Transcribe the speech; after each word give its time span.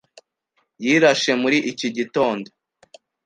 Yirashe 0.83 1.31
muri 1.41 1.57
iki 1.71 1.87
gitondo. 1.97 2.47